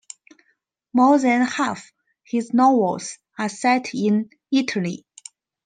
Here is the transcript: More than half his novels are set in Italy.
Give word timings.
More 0.93 1.19
than 1.19 1.43
half 1.45 1.93
his 2.23 2.55
novels 2.55 3.19
are 3.37 3.49
set 3.49 3.93
in 3.93 4.31
Italy. 4.51 5.05